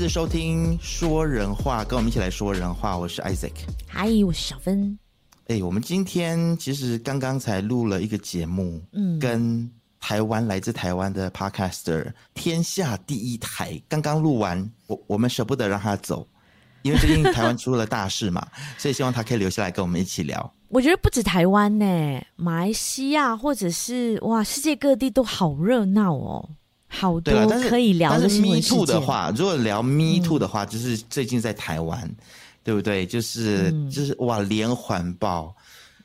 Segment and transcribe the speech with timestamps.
[0.00, 2.96] 次收听说人话，跟我们一起来说人话。
[2.96, 3.52] 我是 Isaac，
[3.86, 4.98] 嗨，我是小芬。
[5.48, 16.26] 哎，我们今天其实刚刚才录了一个节目，嗯，跟台湾来自台湾的 Podcaster 天下第一台刚刚录完，我我们舍不得让他走，
[16.80, 18.48] 因为最近台湾出了大事嘛，
[18.78, 20.50] 所以希望他可以留下来跟我们一起聊。
[20.68, 26.48] 我觉得不止台湾呢，马来西亚或者是哇，世界各地都好热闹哦。
[26.92, 28.50] 好多可以聊的新闻。
[28.56, 32.10] Me Too 的话，如果聊 Me Too 的话，嗯、就是最近在台湾，
[32.64, 33.06] 对不对？
[33.06, 35.54] 就是、嗯、就是哇，连环爆。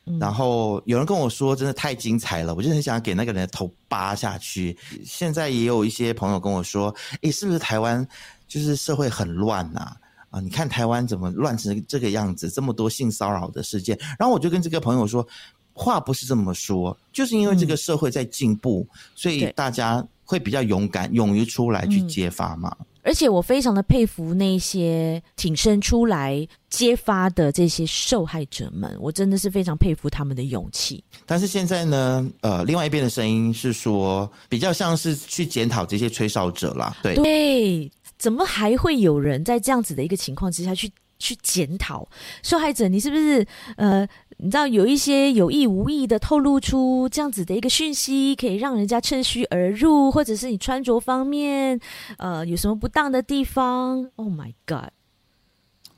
[0.05, 4.77] 嗯、然后有人跟我说，真的太精彩了，我就很想给那个人的头扒下去。
[5.03, 8.07] 现在也有一些朋友跟我说，诶，是不是台湾
[8.47, 9.97] 就是社会很乱呐？
[10.29, 13.97] 啊，你看台湾怎么乱成这个样子，这么多性骚扰的事件。
[14.19, 15.27] 然后我就跟这个朋友说，
[15.73, 20.07] 话不是这么说，就是因为这个社会在进步，嗯、所以大家。
[20.25, 22.85] 会比较勇敢，勇于出来去揭发嘛、嗯。
[23.03, 31.03] 而且我非常的佩服那些挺身出来揭发的这些受害者们，我真的是非常佩服他们的勇气。
[31.23, 36.97] 但是现在呢，呃，另外一边的声音是说，比较像是去检讨这些吹哨者啦。
[37.03, 42.07] 对对，怎么还会有人在这样子的一个情况之下去去检讨
[42.43, 42.87] 受害者？
[42.87, 43.45] 你是不是
[43.77, 44.07] 呃？
[44.37, 51.79] 你知道有一些有意无意的透露出这样子的一个讯息，可以让人家趁虚而入，或者是你穿着方面，
[52.17, 54.91] 呃，有什么不当的地方？Oh my god！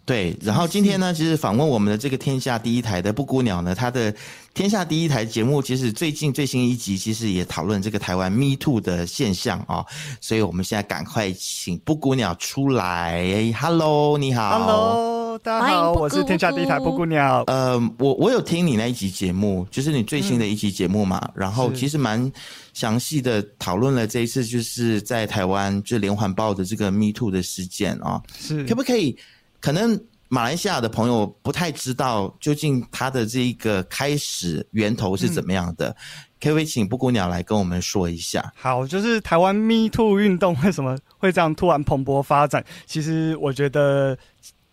[0.07, 4.11] 对，然后今天呢，其实访问我们的这个天下第一台的布谷鸟呢，它的
[4.53, 9.85] 天下第一台节目，其实最近最新一集其实也讨论这个台湾 Me Too 的现象啊、哦，
[10.21, 13.53] 所以我们现在赶快请布谷鸟出来。
[13.59, 14.57] Hello，你好。
[14.57, 15.37] Hello。
[15.43, 17.43] 大家好，我是天下第一台布谷鸟。
[17.47, 22.31] 呃，我我有听你那一集节目，就是你最新的一集节目嘛，嗯、然后其实蛮
[22.73, 28.19] 详细的讨论了这一次就是在台湾就连环爆的这个 Me Too 的事件啊。
[28.39, 29.15] 是，可不可以？
[29.59, 35.95] 可能马来西亚的朋友不太知道究竟它的这一个开始源头是怎么样的，嗯、
[36.39, 38.51] 可不可以请布谷鸟来跟我们说一下？
[38.55, 42.63] 好，就是台湾 Me Too 运动为什么会这样突然蓬勃发展？
[42.85, 44.17] 其实我觉得。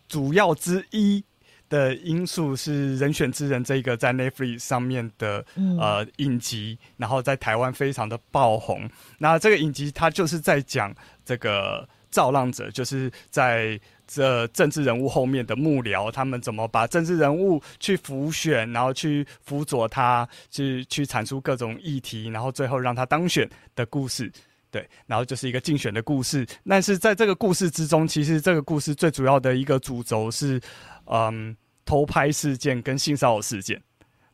[0.06, 1.24] 主要之一
[1.68, 8.88] 的因素是《人选之人》这个在 Netflix 上面的、嗯、呃影集，然后在台湾非常的爆红。
[9.18, 10.94] 那这个影集它就是在讲
[11.24, 24.30] 这个造浪者，就是在这政治人物后面的幕僚，他们怎么把政治人物去辅选，然后去辅佐他，去去产出各种议题，然后最后让他当选的故事。
[24.70, 30.60] 对，然后就是一个竞选的故事，但是在这个故事之中，其实这个故事最主要的一个主轴是，
[31.06, 33.80] 嗯，偷拍事件跟性骚扰事件。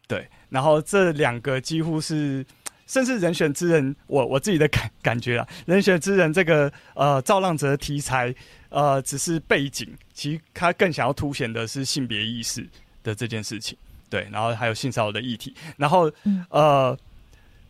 [0.08, 2.42] 对，然后这两个几乎是，
[2.90, 8.34] 甚至人选之人，我我自己的感感觉啊，人选之人这个呃造浪者的题材，
[8.68, 12.68] 呃，只是背景，其实他更想要凸显的是性别意识
[13.04, 13.78] 的这件事情。
[14.08, 16.10] 对，然后还有性骚扰的议题，然后
[16.48, 16.98] 呃。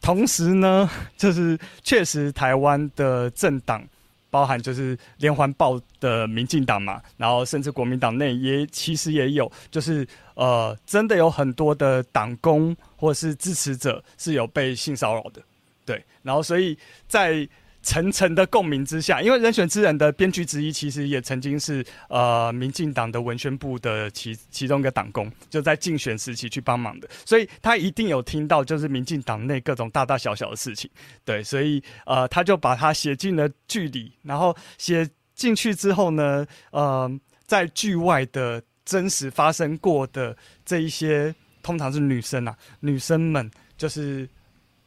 [0.02, 3.86] 同时呢， 就是确实台湾的政党，
[4.30, 15.42] 包含就是连环爆的民进党嘛，然后甚至国民党内也其实也有，就是呃，真的有很多的党工或是支持者是有被性骚扰的，
[15.84, 17.48] 对，然后所以在。
[17.82, 30.90] 层层的共鸣之下，因为人选之人的编剧之一，其实也曾经是呃民进党的文宣部的其其中一个党工，就在竞选时期去帮忙的，所以他一定有听到就是民进党内各种大大小小的事情，
[31.24, 37.10] 对，所以呃他就把它写进了剧里，然后写进去之后呢，呃
[37.46, 40.36] 在剧外的真实发生过的
[40.66, 44.28] 这一些，通常是女生啊，女生们就是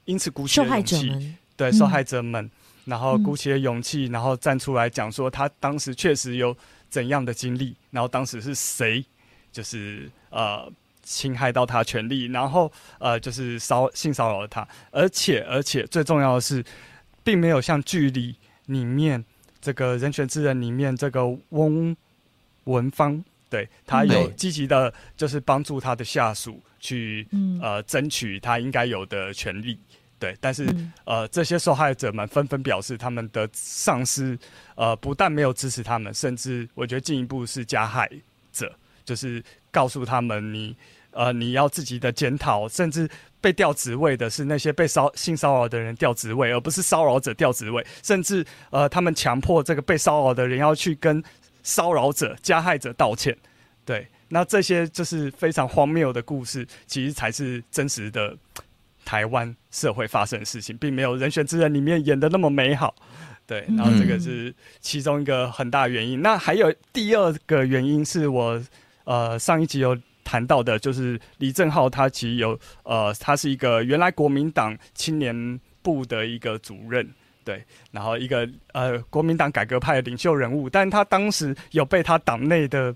[0.06, 2.46] 因此鼓起了勇气，对受害者们。
[2.46, 2.52] 嗯
[2.86, 6.56] 然后鼓起了勇气，然后站出来讲说他当时确实有
[6.90, 9.04] 怎样的经历，然后当时是谁，
[9.52, 10.72] 就是呃
[11.02, 16.64] 侵害到他权利，然后呃就是骚性骚扰了他，而且而且最重要的是，
[17.24, 18.36] 并没有像剧里
[18.66, 19.24] 里面
[19.62, 21.96] 这个人权之人里面这个翁
[22.66, 27.28] 文芳，对他有积极的，就是帮助他的下属去
[27.62, 29.78] 呃争取他应该有的权利。
[30.24, 34.40] 对，但是、嗯、呃，这些受害者们纷纷表示，他们的上司
[34.76, 38.10] 呃，不但没有支持他们，甚至我觉得进一步是加害
[38.54, 38.74] 者，
[39.04, 40.74] 就是告诉他们你
[41.12, 43.10] 呃，你要自己的检讨，甚至
[43.42, 51.22] 被调职位的是那些被骚性骚扰的人调职位，而不是骚扰者调职位，甚至呃，他们强迫这个被骚扰的人要去跟
[51.64, 53.38] 骚扰者、加害者道歉。
[53.84, 58.38] 对，那这些就是非常荒谬的故事，其实才是真实的。
[59.06, 62.96] 台湾社会发生的事情，并没有人选之人里面演的那么美好，
[63.46, 66.20] 对，然后这个是其中一个很大原因。
[66.20, 68.62] 嗯、那还有第二个原因是我
[69.04, 77.08] 呃上一集有谈到的，就是李正浩他其实有呃他是一个原来国民党青年部的一个主任，
[77.44, 82.96] 对，然后一个呃国民党改革派的领袖人物，但他当时有被他党内的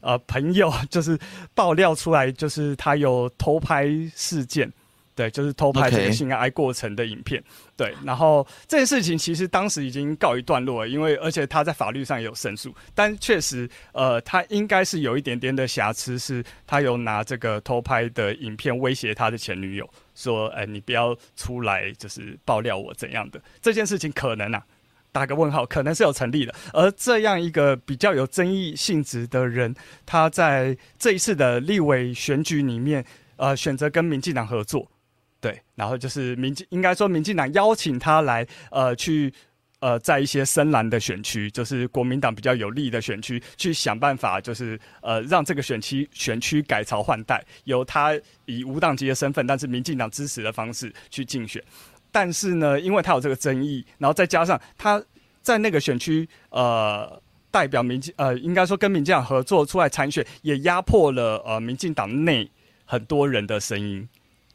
[0.00, 1.18] 呃朋友就是
[1.54, 4.72] 爆料出来，就是他有偷拍事件。
[5.18, 7.42] 对，就是偷拍这个性爱过程的影片。
[7.76, 23.42] 对，然后这件事情其实当时已经告一段落了，因为而且他在法律上也有申诉，但确实，呃，他应该是有一点点的瑕疵，是他有拿这个偷拍的影片威胁他的前女友，说，哎，你不要出来，就是爆料我怎样的。
[23.60, 24.62] 这件事情可能啊，
[25.10, 26.54] 打个问号，可能是有成立的。
[26.72, 29.74] 而这样一个比较有争议性质的人，
[30.06, 33.04] 他在这一次的立委选举里面，
[33.34, 34.88] 呃，选择跟民进党合作。
[35.40, 39.32] 对，然后就是民进，应该说民进党邀请他来，呃，去，
[39.78, 48.12] 呃，在一些深蓝的选区，就是国民党比较有利的选区，去想办法，就是呃，让这个选区选区改朝换代，由他
[48.46, 51.62] 以无党籍的身份，但是民进党支持的方式去竞选。
[52.10, 55.00] 但是呢，因为他有这个争议，然后再加上他
[55.40, 62.50] 在那个选区，呃，代表民进，呃，应该说跟民进党合作出来参选，也压迫了呃民进党内
[62.84, 64.08] 很多人的声音。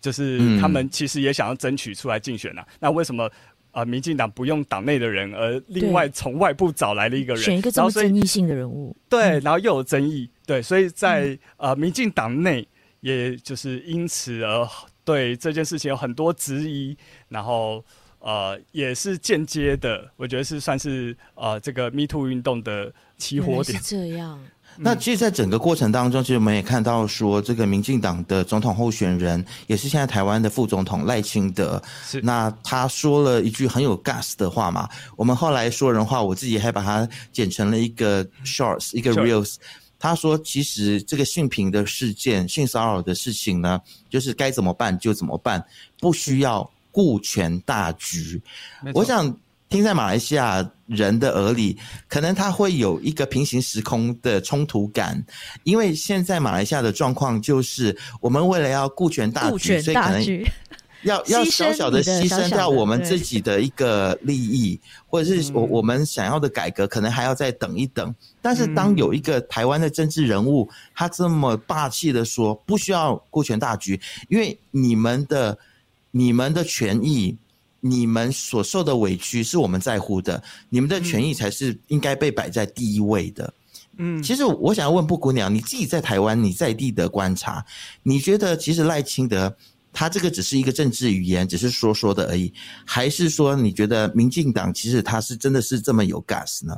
[0.03, 3.31] 就是他们其实也想要争取出来竞选呐、啊，嗯、那为什么
[3.71, 8.93] 呃民进党不用党内的人，而另外从外部找来了一个人，选一个这么争议性的人物？
[9.07, 12.67] 对，然后又有争议，对，所以在、嗯、呃民进党内，
[12.99, 14.67] 也就是因此而
[15.05, 16.97] 对这件事情有很多质疑，
[17.29, 17.81] 然后
[18.19, 23.81] 呃也是间接的，我觉得是算是呃这个 Me Too 运动的起火点。
[23.81, 24.37] 是这样。
[24.77, 34.89] 那其实，在整个过程当中，其实我们也看到说，这个民进党的总统候选人，也是现在台湾的副总统赖清德，是那他说了一句很有 gas 的话嘛。
[35.15, 39.55] 我们后来说人话，我自己还把它剪成了一个 shorts，一个 reels。
[39.99, 43.79] 他说，其实这个性平的事件、性骚扰的事情呢，
[44.09, 45.63] 就是该怎么办就怎么办，
[45.99, 48.41] 不需要顾全大局。
[48.93, 49.37] 我想。
[49.73, 51.75] 听在马来西亚人的耳里，
[52.07, 55.25] 可能他会有一个平行时空的冲突感，
[55.63, 60.23] 因为现在马来西亚的状况就是，我们为了要顾全大局，所以可能
[61.01, 68.13] 要要小小的牺牲掉我们自己的一个利益，或者是我我们想要的改革，可能还要再等一等。
[68.43, 73.99] 但是当有一个台湾的政治人物，他这么霸气的说，不需要顾全大局，
[74.29, 75.57] 因为你们的
[76.11, 77.35] 你们的权益。
[77.85, 83.53] 你们所受的委屈是我们在乎的，你们的权益才是应该被摆在第一位的。
[83.97, 87.63] 嗯，其实我想要问布谷鸟，你自己在台湾你在地的观察，
[88.01, 89.53] 你觉得其实赖清德
[89.91, 92.51] 他这个只是一个政治语言，只是说说的而已，
[92.85, 96.77] 还是说你觉得民进党其实他是真的是这么有 gas 呢？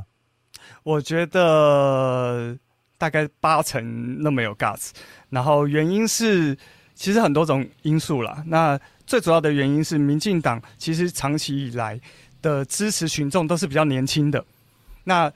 [0.81, 2.57] 我觉得
[2.97, 4.89] 大概八成那么有 gas，
[5.29, 6.57] 然后原因是
[6.95, 8.43] 其实很多种因素啦。
[8.47, 11.99] 那最主要的原因是，民进党其实长期以来
[12.41, 14.43] 的支持群众都是比较年轻的。
[15.03, 15.31] 那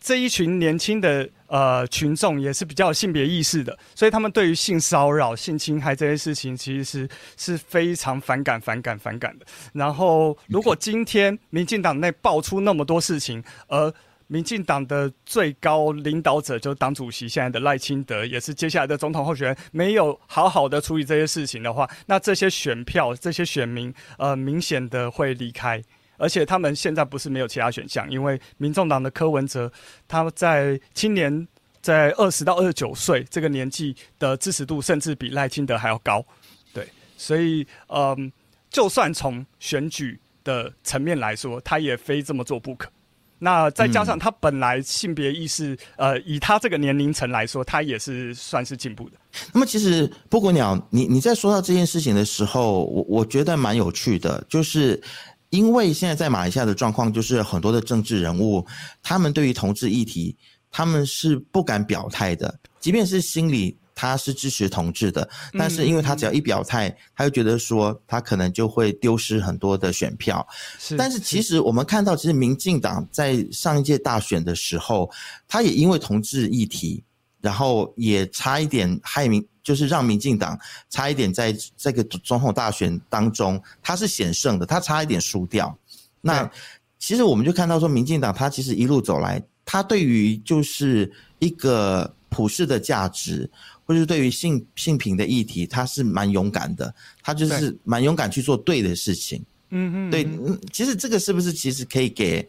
[0.00, 9.46] 这一群年轻的呃群众也是比较有性别意识的，所以他们对于性骚扰、性侵害这些事情，其实是是非常反感、反感、反感的。
[9.72, 13.90] 然后，如果今天民进党内爆出那么多事情，而
[14.26, 25.82] 民进党的最高领导者就是党主席，现在的赖清德，也是接下来的总统候选人，没有好好的处理这些事情的话，那这些选票、这些选民，呃，明显的会离开。
[26.16, 29.70] 而且他们现在不是没有其他选项，因为民众党的柯文哲，
[30.06, 31.46] 他在青年
[31.82, 36.24] 在二十到二十九岁这个年纪的支持度，甚至比赖清德还要高。
[36.72, 38.32] 对，所以，嗯、呃，
[38.70, 42.88] 就算从选举的层面来说，他也非这么做不可。
[43.44, 49.18] 那再加上他本来性别意识，嗯、呃，以他这个年龄层来说，他也是算是进步的。
[49.52, 54.98] 那么，其实布谷鸟，你你在说到这件事情的时候，我我觉得蛮有趣的，就是
[55.50, 58.66] 因为现在在马来西亚的状况，就是很多的政治人物，
[59.02, 60.34] 他们对于同志议题，
[60.70, 63.76] 他们是不敢表态的，即便是心里。
[63.94, 70.46] 他是支持同志的，但是因为他只要一表态，嗯、他就觉得说他可能就会丢失很多的选票。
[70.78, 75.10] 是，但是其实我们看到，其实民进党在上一届大选的时候，
[75.46, 77.04] 他也因为同志议题，
[77.40, 80.58] 然后也差一点害民，就是让民进党
[80.90, 85.76] 差一点在这个总统大选当中，他是险胜的，他差一点输掉。
[86.20, 86.50] 那
[86.98, 93.48] 其实我们就看到说，民进党他其实一路走来，他对于就是一个普世的价值。
[93.84, 99.42] 或是对于性性平的议题，他是蛮勇敢的，他就是蛮勇敢去做对的事情。
[99.70, 102.46] 嗯嗯，对，嗯，其实这个是不是其实可以给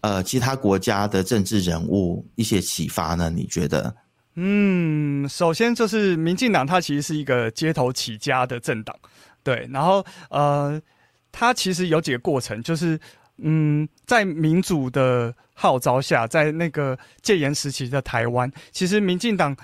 [0.00, 3.30] 呃其他国家的政治人物一些启发呢？
[3.30, 3.94] 你觉得？
[4.34, 8.94] 嗯，首先就是民进党，它其实是一个街头起家的政党，
[9.42, 10.80] 对，然后呃，
[11.32, 12.98] 它其实有几个过程，就是
[13.38, 19.54] 嗯，在民主的号召下，在那个戒严时期的台湾，其实民进党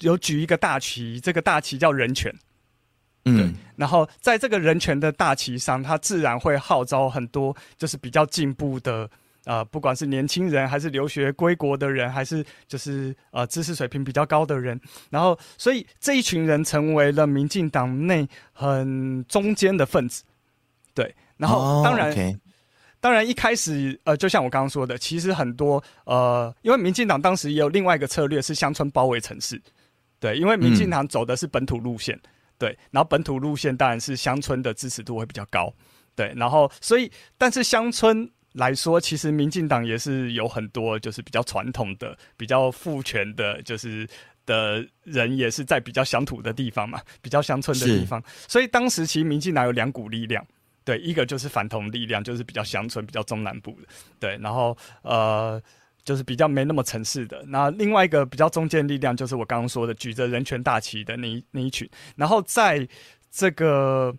[0.00, 2.34] 有举一个大旗，这个大旗叫人权，
[3.24, 9.08] 嗯，对，然后在这个人权的大旗上，它自然会号召很多就是比较进步的。
[9.46, 20.22] 呃，不管是年轻人，还是留学归国的人，还是就是呃知识水平比较高的人，然后所以这一群人成为了民进党内很中间的分子，
[20.94, 21.14] 对。
[21.36, 22.40] 然后当然，
[23.00, 29.60] 当然一开始呃，就像我刚刚说的，其实很多呃，因为民进党当时也有另外一个策略是乡村包围城市，
[30.18, 32.28] 对，因为民进党走的是本土路线，嗯、
[32.58, 35.72] 对，然后本土路线当然是乡村的支持度会比较高，
[36.14, 38.30] 对，然后所以但是乡村。
[38.54, 44.08] 来说，其实民进党也是有很多就是比较传统的、比较父权的，就是
[44.46, 48.22] 的人也是在比较乡土的地方嘛，比较乡村的地方。
[48.46, 50.46] 所以当时其实民进党有两股力量，
[50.84, 53.88] 对，一个就是反同力量，就是比较乡村、比较中南部的，
[54.20, 55.60] 对，然后呃，
[56.04, 57.42] 就是比较没那么城市的。
[57.48, 61.88] 那另外一个比较中间力量，就是我刚刚说的举着人权大旗的那一那一群。
[62.16, 62.86] 然后在
[63.30, 64.14] 这个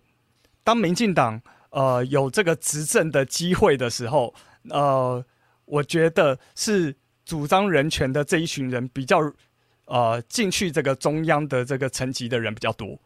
[0.62, 1.40] 当民进党。
[1.70, 4.34] 呃，有这个执政的机会的时候，
[4.70, 5.22] 呃，
[5.66, 9.20] 我觉得是主张人权的这一群人比较，
[9.84, 12.98] 呃，进去这个中央的这个层级的人比较多，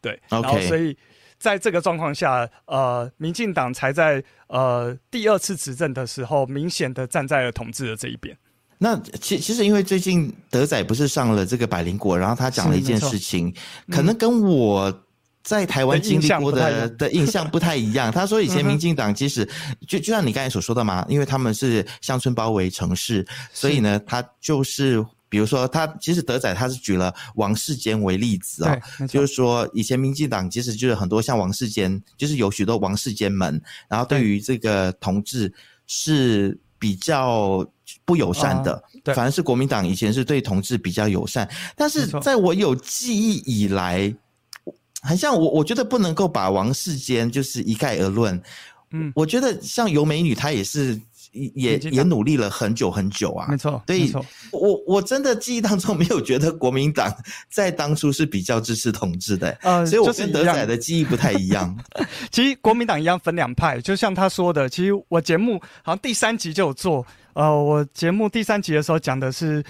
[0.00, 0.96] 对.然后所以
[1.44, 8.34] 在这个状况下，呃，民进党才在呃第二次执政的时候，明显的站在了统治的这一边。
[8.78, 13.54] 那其其实因为最近德仔不是上了这个百灵果，然后他讲了一件事情，
[13.90, 14.90] 可能跟我。
[15.44, 18.10] 在台湾经历过的的印象不太一样。
[18.10, 19.46] 他说以前民进党其实
[19.86, 23.22] 就就像你刚才所说的嘛，因为他们是乡村包围城市，
[23.52, 35.52] 所以呢，他就是比如说他其实德仔他是举了王世坚为例子啊，就是说以前民进党其实就是很多像王世坚，就是有许多王世坚们，然后对于这个同志
[35.88, 37.66] 是比较
[38.04, 44.14] 不友善的，反而是国民党以前是对同志比较友善，但是在我有记忆以来。
[45.06, 48.40] 很像我，我觉得不能够把王世坚就是一概而论。
[48.90, 50.98] 嗯，我觉得像尤美女，她也是
[51.54, 53.48] 也也努力了很久很久啊。
[53.50, 54.24] 没错，对，没错。
[54.52, 57.14] 我我真的记忆当中没有觉得国民党
[57.50, 59.50] 在当初是比较支持同志的。
[59.62, 61.76] 呃，所以我跟德仔的记忆不太一样。
[62.32, 67.04] 其实国民党一样分两派，就像他说的，其实我节目好像第三集就有做。
[67.34, 69.62] 呃，我节目第三集的时候讲的是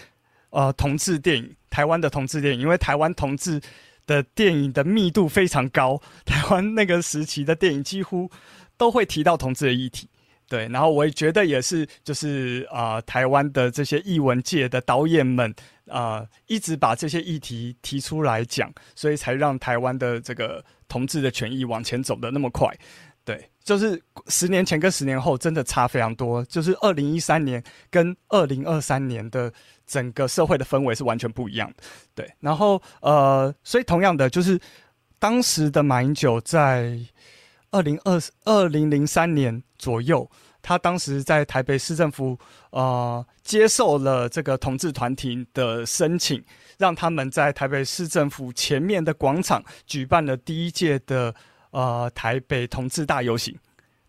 [0.50, 3.60] 呃同志电影，台湾的同志电影，因为台湾同志。
[4.06, 8.30] 的电影的密度非常高，台湾那个时期的电影几乎
[8.76, 10.06] 都会提到同志的议题，
[10.54, 15.52] 对，然后我也觉得也是，就是啊、台湾的这些艺文界的导演们
[15.88, 22.72] 啊、一直把这些议题提出来讲，所以才让台湾的这个同志的权益往前走的那么快，
[23.24, 29.52] 对，就是十年前跟十年后真的差非常多，就是二零一三年跟二零二三年的。
[29.86, 31.82] 整个社会的氛围是完全不一样的，
[32.14, 32.32] 对。
[32.40, 34.58] 然后呃，所以同样的，就是
[35.18, 36.98] 当时的马英九在
[37.74, 40.30] 二零二二零零三年左右，
[40.62, 42.38] 他当时在台北市政府
[42.70, 46.40] 呃接受了这个同志团体的申请，
[46.78, 51.34] 让他们在台北市政府前面的广场举办了第一届的
[51.72, 53.52] 呃台北同志大游行。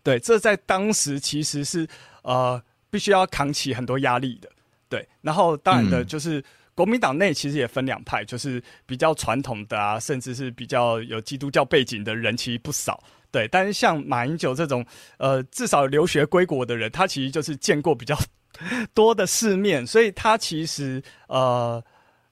[0.04, 1.88] 对，这在当时其实是
[2.22, 4.48] 呃必须要扛起很多压力的。
[4.88, 6.40] 对，然后当然的，就是
[6.72, 13.02] 国民党内其实也分两派，就是比较传统的啊，甚至是比较有基督教背景的人其实不少。
[13.36, 14.82] 对，但是像马英九这种，
[15.18, 18.16] 呃，至少留学归国的人，他其实就是见过比较
[18.94, 21.84] 多的世面，所以他其实呃，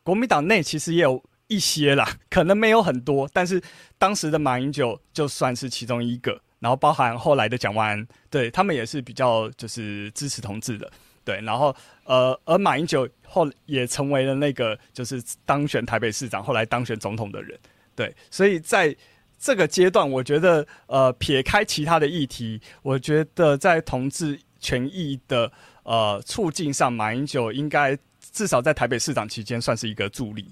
[0.02, 3.62] 国民党内其实也有一些啦，可能没有很多，但是
[3.98, 10.90] 当时的马英九就算是其中一个，然后包含后来的蒋万安，对，他们也是比较就是支持同志的。
[11.22, 17.58] 对，然后呃，而马英九后也成为了那个就是当选台北市长，后来当选总统的人。
[17.94, 18.96] 对，所以在
[19.44, 27.94] 这个阶段，我觉得呃，撇开其他的议题，我觉得在同志权益的呃促进上，马英九应该
[28.32, 30.50] 至少在台北市长期间算是一个助力。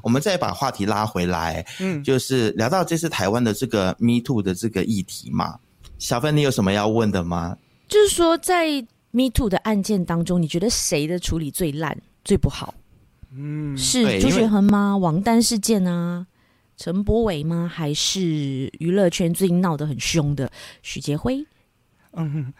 [0.00, 5.58] 我们再把话题拉回来，嗯，就是聊到这次台湾的这个 Me Too 的这个议题嘛，
[5.98, 7.56] 小芬，你有什么要问的吗？
[7.88, 8.86] 就是说在。
[9.12, 12.72] Me Too 的案件当中，你觉得谁的处理最烂、最不好？
[13.34, 14.96] 嗯，是朱学恒吗？
[14.96, 16.24] 王丹事件啊，
[16.80, 17.70] 陈柏伟吗？
[17.70, 18.22] 还是
[18.78, 21.44] 娱乐圈最近闹得很凶的许杰辉？
[22.14, 22.50] 嗯，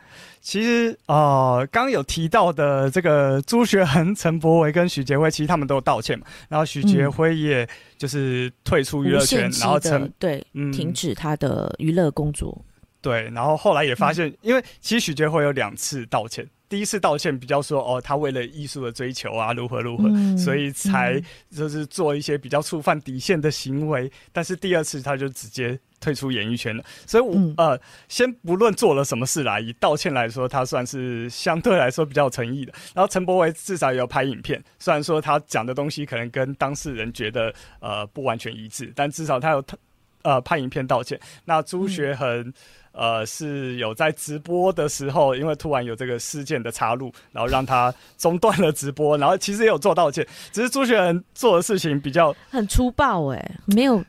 [0.42, 6.26] 其实呃，刚刚有提到的这个朱学恒、陈柏伟跟许杰辉，其实他们都有道歉嘛。
[6.50, 12.62] 然后许杰辉也就是退出娱乐圈，然后陈对、嗯、停止他的娱乐工作。
[13.00, 16.46] 对，然后后来也发现，嗯、因为其实许杰辉有两次道歉。
[16.70, 24.04] 第一次道歉比较说哦，他为了艺术的追求啊，如何如何，嗯、所以才就是做一些比较触犯底线的行为。
[24.04, 26.84] 嗯、但是第二次他就直接退出演艺圈了。
[27.06, 32.72] 所以我，我、嗯、呃，先不论做了什么事来，以道歉来说，他算是相对来说比较有诚意的。
[32.94, 39.76] 然后陈柏维至少也有拍影片，虽然说他讲的东西可能跟当事人觉得呃不完全一致，但至少他有他
[40.22, 41.18] 呃拍影片道歉。
[41.46, 42.28] 那朱学恒。
[42.28, 42.54] 嗯
[42.92, 54.04] 呃，是有在直播的时候，因为突然有这个事件的插入，然后让他中断了直播，然后其实也有做道歉，只是朱学恒做的事情比较很粗暴，哎，没有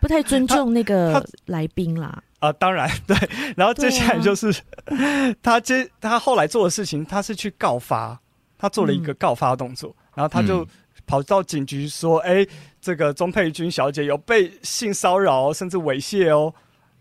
[0.00, 2.06] 不太尊重 那个来宾啦。
[2.38, 3.14] 啊、呃，当然对，
[3.54, 4.96] 然后接下来就是、啊、
[5.42, 8.18] 他接他后来做的事情，他是去告发，
[8.58, 10.66] 他做了一个告发动作，嗯、然后他就
[11.06, 12.48] 跑到警局说，哎、欸，
[12.80, 16.52] 这个钟佩君小姐有被性骚扰甚至猥亵哦，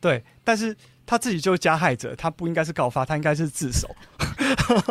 [0.02, 0.76] 对，但是。
[1.12, 3.94] 他自己就是加害者，他不应该是告发，他应该是自首。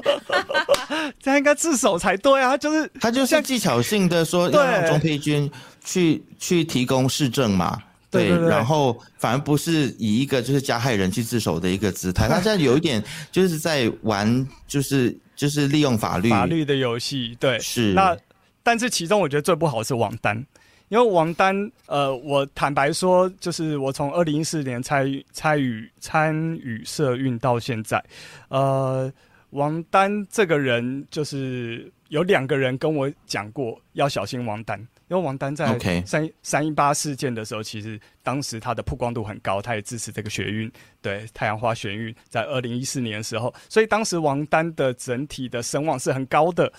[1.25, 2.51] 他应该自首才对啊！
[2.51, 5.51] 他就是他就是技巧性的说要让钟佩君
[5.83, 12.29] 去去提供市政嘛，对，对对对，然后反而不是以一个就是加害人去自首的一个姿态。
[12.29, 17.35] 他现在有一点就是在玩，就是就是利用法律法律的游戏。
[17.41, 18.15] 对，是那，
[18.63, 20.45] 但是其中我觉得最不好是王丹。
[20.91, 28.05] 因为王丹，呃，我坦白说，就是我从二零一四年参与参与参与社运到现在，
[28.49, 29.11] 呃，
[29.51, 40.69] 王丹这个人就是有两个人跟我讲过要小心王丹，因为王丹在三三一八事件的时候，其实当时他的曝光度很高，他也支持这个学运，
[41.01, 46.73] 对太阳花学运，在二零一四年的时候，所以当时王丹的整体的声望是很高的。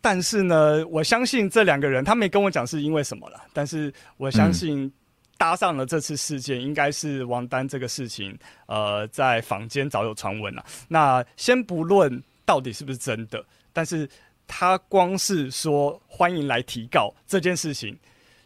[0.00, 3.40] 但是呢，我相信这两个人，他没跟我讲是因为什么了。
[3.52, 4.90] 但是我相信
[5.36, 8.34] 搭上了这次事件，应该是王丹这个事情，
[8.66, 10.64] 呃，在坊间早有传闻了。
[10.88, 14.08] 那先不论到底是不是真的，但是
[14.46, 17.98] 他光是说欢迎来提告这件事情，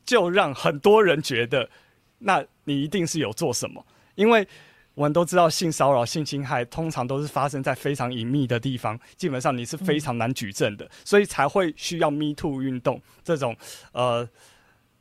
[0.05, 1.71] 就让很多人觉得，
[2.19, 3.85] 那你一定是有做什么，
[4.17, 4.47] 因为。
[4.95, 13.57] 我们都知道，性骚扰、性侵害通常都是发生在非常隐秘的地方，基本上你是非常难举证的，所以才会需要 Me Too 运动这种
[13.91, 14.29] 呃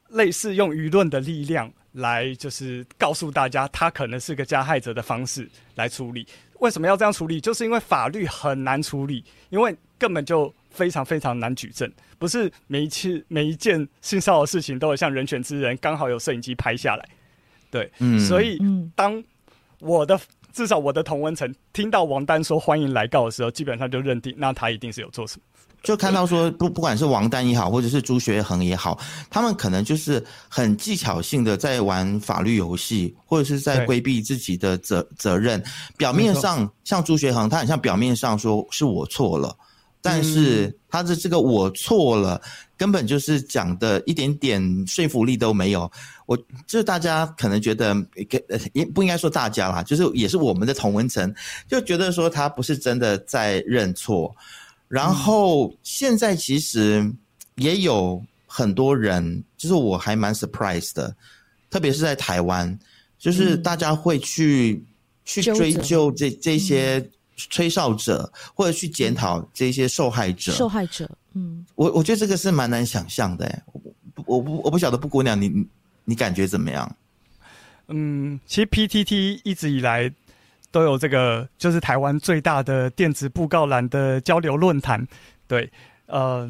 [0.09, 6.25] 类似用舆论的力量来，就是告诉大家他可能是个加害者的方式来处理。
[6.59, 7.39] 为什么要这样处理？
[7.39, 17.09] 就是因为法律很难处理，因为根本就非常非常难举证，不是每一次每一件性骚扰的事情都有像人权之人刚好有摄影机拍下来，
[17.69, 18.59] 对，嗯，所以
[18.95, 19.23] 当。
[19.83, 20.19] 我的
[20.53, 25.41] 至少我的同文层听到王丹说欢迎来告的时候，基本上就认定那他一定是有做什么。
[25.83, 28.97] 就看到说不不管是王丹也好，或者是朱学恒也好，
[29.29, 35.61] 他们可能就是很技巧性的在玩法律游戏，或者是在规避自己的责责任。
[35.97, 39.53] 表面上像朱学恒，他很像表面上说是我错了。
[40.05, 42.39] 但是他的这个我错了，
[42.75, 45.89] 根本就是讲的一点点说服力都没有。
[46.25, 46.35] 我
[46.67, 47.95] 就是大家可能觉得，
[48.73, 51.33] 也不应该说大家啦，就是也是我们的同文层，
[51.69, 54.35] 就觉得说他不是真的在认错。
[54.89, 57.09] 然后现在其实
[57.55, 61.15] 也有很多人，就是我还蛮 surprised 的，
[61.69, 62.77] 特别是在台湾，
[63.17, 64.83] 就是大家会去
[65.23, 67.09] 去追究这这些。
[67.35, 73.79] 吹哨者，或者去检讨这些受害者，受害者，嗯，我我觉得这个是蛮难想象的，我
[74.13, 75.51] 不我不我不晓得布姑娘，你
[76.05, 76.95] 你感觉怎么样？
[77.87, 80.11] 嗯，其实 PTT 一直以来
[80.71, 85.05] 都有这个，就是台湾最大的电子布告栏的交流论坛，
[85.47, 85.71] 对，
[86.05, 86.49] 呃，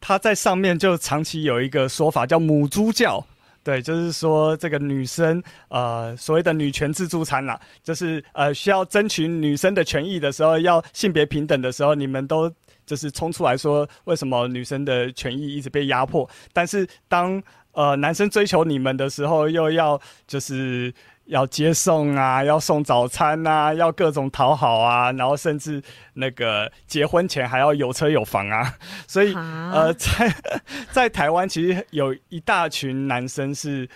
[0.00, 3.24] 他在上面就长期有一个说法叫母猪教。
[3.64, 12.52] 对，就是说这个女生，呃，所谓的女权自助餐啦，就是呃，需要争取女生的权益的时候，要性别平等的时候，你们都
[12.84, 16.28] 就是冲出来说，为什么女生的权益一直被压迫？
[16.52, 20.92] 但是当呃男生追求你们的时候，又要就是。
[21.26, 25.82] 要接送啊，要送早餐啊，要各种讨好啊，然后甚至
[26.12, 28.74] 那个结婚前还要有车有房啊，
[29.08, 30.34] 所以呃，在
[30.92, 33.88] 在台湾其实有一大群男生是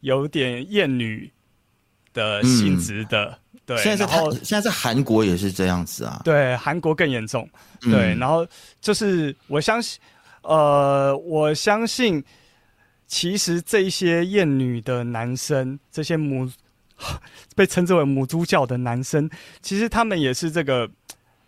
[0.00, 1.30] 有点厌女
[2.12, 3.76] 的性质的，嗯、对。
[3.78, 7.48] 现在在现在在韩国也是这样子啊，对，韩国更严重，
[7.80, 8.14] 对。
[8.14, 8.46] 嗯、然后
[8.80, 10.00] 就是我相信，
[10.42, 12.22] 呃，我相信
[13.08, 16.48] 其实这一些厌女的男生，这些母
[17.54, 19.28] 被称之为母猪教的男生，
[19.60, 20.90] 其实他们也是这个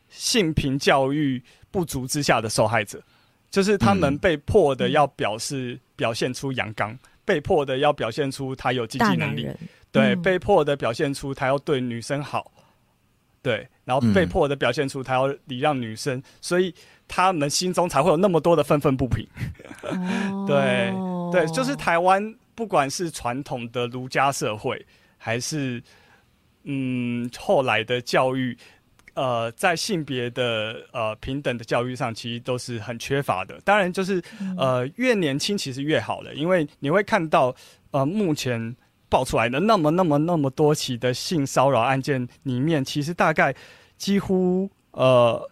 [0.09, 3.03] 性平教育不足之下的受害者，
[3.51, 9.49] 就是他们被迫的要表示表现出阳刚，嗯、被迫的要表现出他有经济能力，
[9.93, 12.51] 对，嗯、被迫的表现出他要对女生好，
[13.43, 16.75] 对，然后被迫的表现出他要礼让女生，嗯、所以
[17.07, 19.27] 他们心中才会有那么多的愤愤不平。
[19.83, 20.93] 哦、 对
[21.31, 24.85] 对，就是台湾，不管是传统的儒家社会，
[25.19, 25.83] 还是
[26.63, 28.57] 嗯后来的教育。
[29.15, 33.61] 呃，在性别的呃平等的教育上，其实都是很缺乏的。
[33.65, 34.23] 当然，就是
[34.57, 37.53] 呃越年轻其实越好了，因为你会看到
[37.91, 38.77] 呃目前
[39.09, 43.53] 爆出来的那么那么那么多起的性骚扰案件里面，其实大概
[43.97, 45.45] 几乎呃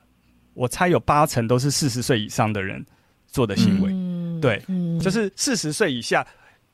[0.55, 2.87] 我猜有八成都是四十岁以上的人
[3.27, 3.91] 做的行为。
[3.93, 6.25] 嗯、对，嗯、就是四十岁以下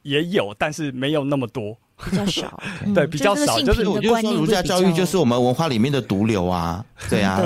[0.02, 1.74] 也有，但是没有那么多。
[2.04, 2.60] 比较少，
[2.94, 7.38] 对，比较少，就是我就说儒家教育就是我们文化里面的毒瘤啊， 对啊，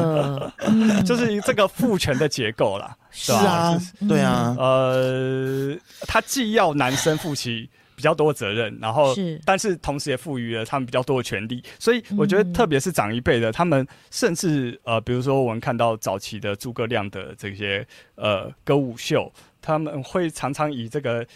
[1.05, 3.79] 就是这个父权的结构啦，是啊，
[4.09, 5.77] 对啊，呃，
[6.09, 19.31] 他既要男生负起比较多的责任，然后，但是同时也赋予了他们比较多的权利，所以我觉得特别是长一辈的，他们甚至呃，比如说我们看到早期的诸葛亮的这些呃歌舞秀，
[19.61, 21.27] 他们会常常以这个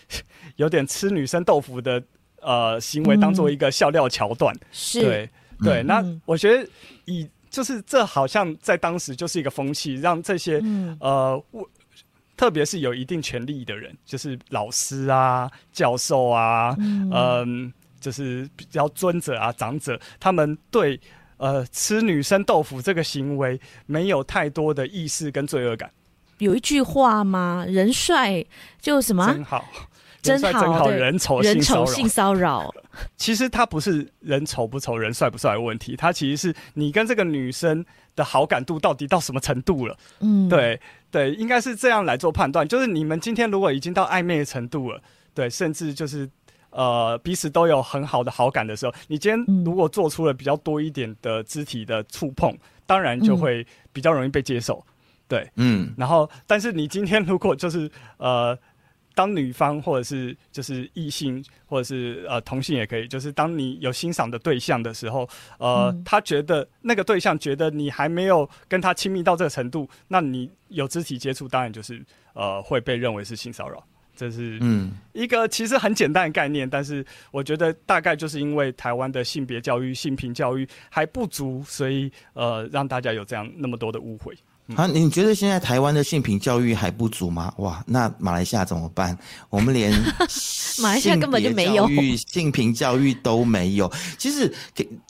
[0.57, 2.03] 有点吃女生豆腐的。
[2.43, 5.31] 呃，行为当做一个笑料桥段，嗯、是对
[5.63, 5.83] 对。
[5.83, 6.69] 那我觉得
[7.05, 11.45] 以就是这好像在当时就是一个风气，让这些、嗯、呃，
[12.37, 17.47] 特别是有一定权力的人，就是老师啊、教授啊，嗯、呃，
[18.01, 20.99] 就是比较尊者啊、长者，他们对
[21.37, 25.91] 呃吃女生豆腐这个行为没有太多的意识跟罪恶感。
[26.39, 27.67] 有一句话吗？
[27.69, 28.43] 人帅
[28.81, 29.27] 就什么？
[29.27, 29.63] 真好。
[30.23, 32.73] 真好，真好，人丑人丑性骚扰。
[33.17, 39.97] 其实他不是人丑不丑，人帅不帅的问题，他其实是你跟这个女生的好感度到底到什么程度了。
[40.21, 40.79] 嗯，对
[41.11, 42.67] 对，应该是这样来做判断。
[42.69, 45.01] 就是你们今天如果已经到暧昧的程度了，
[45.33, 46.29] 对，甚至就是
[46.71, 52.55] 呃彼此都有很好的好感的时候，你今天如果做出了比较多一点的肢体的触碰，
[52.87, 54.85] 当然就会比较容易被接受。
[55.27, 58.59] 对，嗯，然后但是你今天如果就是呃。
[59.15, 73.83] 当女方或者是就是异性或者是呃同性也可以，就是当你有欣赏的对象的时候，呃，嗯、他觉得那个对象觉得你还没有跟他亲密到这个程度，那你有肢体接触，当然就是呃会被认为是性骚扰。
[74.17, 84.37] 这是嗯一个其实很简单的概念，但是我觉得大概就是因为台湾的性别教育、性平教育还不足，所以呃让大家有这样那么多的误会。
[84.77, 87.53] 啊，你觉得现在台湾的性平教育还不足吗？
[87.59, 89.17] 哇，那马来西亚怎么办？
[89.49, 89.93] 我们连
[90.81, 91.89] 马来西亚根本就没有
[92.29, 93.91] 性平教育都没有。
[94.17, 94.53] 其实，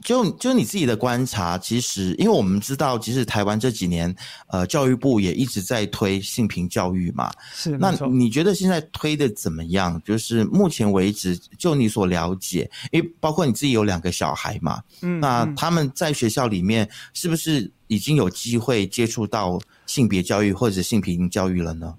[0.04, 4.14] 就就你自己的观察，其实因为我们知道，其实台湾这几年，
[4.48, 7.30] 呃，教育部也一直在推性平教育嘛。
[7.54, 10.00] 是，那你觉得现在推的怎么样？
[10.04, 17.70] 就是目前为止，就你所了解，因为包括你自己有两个小孩嘛，嗯，那他们在学校里面是不是？
[17.90, 21.92] 已经有机会接触到性别教育或者性平教育了呢？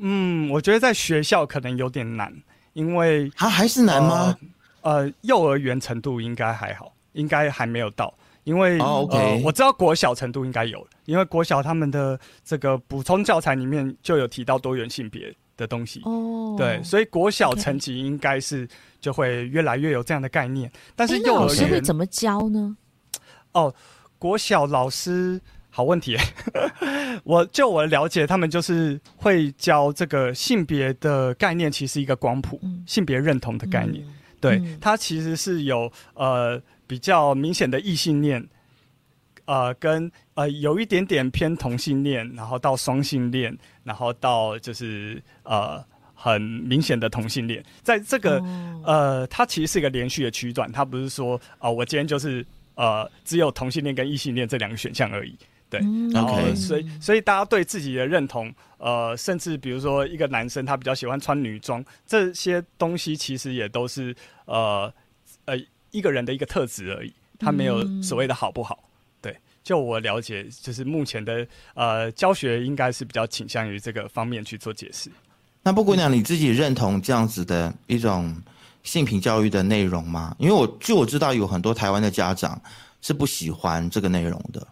[0.00, 2.34] 嗯，我觉得在学校可能有点难，
[2.72, 4.36] 因为啊还是难吗？
[4.80, 18.68] 呃，呃幼儿园程度应该还好，应该还没有到，因为、oh, OK，呃、我知道国小程度应该有，因为国小他们的这个补充教材里面就有提到多元性别的东西哦，oh, 对，所以国小层级应该是
[19.00, 22.76] 就会越来越有这样的概念，但是幼儿园会怎么教呢？
[23.52, 23.72] 哦。
[24.22, 26.16] 国小老师，好问题。
[27.24, 34.04] 我就我了解，他们就是会教这个性别的概念，其实一个光谱，嗯、性别认同的概念。
[34.06, 38.46] 嗯、对，嗯、它其实是有呃比较明显的异性恋，
[39.46, 47.60] 呃跟呃有一点点偏同性恋，然后到双性恋，然后到就是呃很明显的同性恋。
[47.82, 52.46] 在这个、哦、呃，它其实是一个连续的区段，它不是说啊、呃，我今天就是。
[52.74, 55.36] 呃，只有同性恋跟异性恋这两个选项而已，
[55.68, 55.80] 对。
[55.82, 64.14] 嗯、然后，所以，所以大家对自己的认同，呃，甚至比如说一个男生他比较喜欢穿女装，这些东西其实也都是
[64.46, 64.92] 呃
[65.44, 65.54] 呃
[65.90, 68.82] 一个人的一个特质而已，他没有所谓的好不好。
[68.82, 68.88] 嗯、
[69.22, 75.10] 对，就我了解，就是目前的呃教学应该是比较倾向于这个方面去做解释。
[75.62, 78.34] 那布姑娘，你自己认同这样子的一种？
[78.82, 80.34] 性平教育的内容吗？
[80.38, 82.60] 因为我据我知道，有很多台湾的家长
[83.00, 84.66] 是不喜欢这个内容的。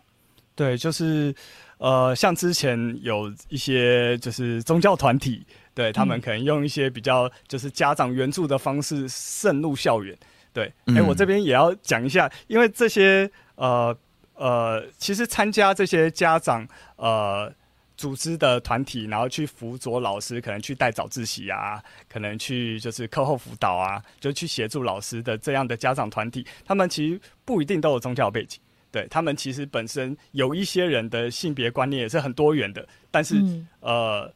[0.54, 1.34] 对，就是
[1.78, 10.16] 呃，像之前有一些就是宗教团体，对他们可能用一些比较就是家长援助的方式渗入校园。
[10.52, 13.96] 对，哎、我这边也要讲一下，因为这些呃
[14.34, 17.52] 呃，其实参加这些家长呃。
[18.00, 28.58] 组织的团体，然后去辅佐老师，可能去带早自习啊，可能去就是课后辅导啊，就去协助老师的这样的家长团体，他们其实不一定都有宗教背景，
[28.90, 34.32] 对他们其实本身有一些人的性别观念也是很多元的，但是、嗯、呃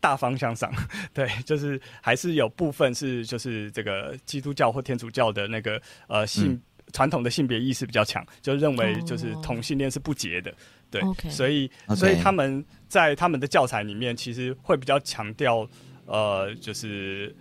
[0.00, 0.72] 大方向上，
[1.14, 6.60] 对，就是还是有部分是就是这个基督教或天主教的那个呃性、嗯、
[6.94, 10.54] 传统的性别意识比较强，就认为就是同性恋是不洁的。
[10.90, 11.28] 对，Okay.
[11.28, 15.68] 所以所以他们在他们的教材里面，其实会比较强调，
[16.06, 17.34] 呃，就是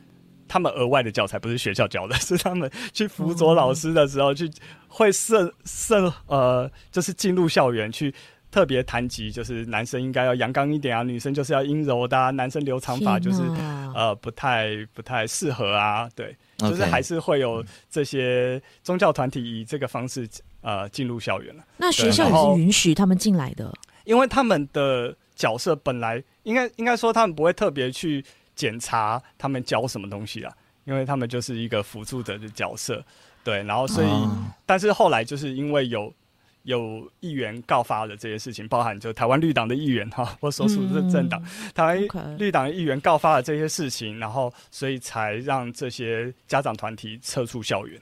[0.48, 4.50] 他们额外的教材不是学校教的， 是他们去辅佐老师的时候去
[4.88, 8.12] 会设设呃，就是进入校园去
[8.50, 13.44] 特别谈及，就是男生应该要阳刚一点啊，女生就是要阴柔的啊，男生留长发就是
[13.94, 16.36] 呃不太不太适合啊，对.
[16.70, 20.28] 就是还是会有这些宗教团体以这个方式。
[20.66, 21.64] 呃，进入校园了。
[21.76, 23.70] 那学校也是允许他们进来的，
[24.06, 28.24] 因为他们的角色本来应该应该说他们不会特别去
[28.56, 30.54] 检查他们教什么东西啊，
[30.86, 33.04] 因为他们就是一个辅助者的角色，
[33.44, 33.62] 对。
[33.64, 36.14] 然后所以，哦、但是后来就是因为有
[36.64, 48.02] 有议员告发了这些事情，包含就台湾绿党的议员哈， 我所属的政党、嗯、台湾绿党的议员告发了这些事情，然后所以才让这些家长团体撤出校园。